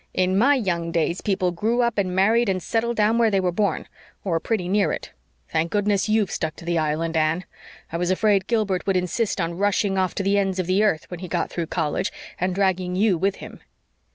[0.15, 3.51] "In my young days people grew up and married and settled down where they were
[3.51, 3.87] born,
[4.23, 5.11] or pretty near it.
[5.49, 7.45] Thank goodness you've stuck to the Island, Anne.
[7.91, 11.05] I was afraid Gilbert would insist on rushing off to the ends of the earth
[11.11, 13.59] when he got through college, and dragging you with him."